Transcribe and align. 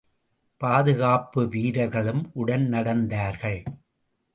பாதுகாப்பு 0.61 1.47
வீரர்களும் 1.47 2.31
உடன் 2.33 2.67
நடந்தார்கள். 2.71 3.61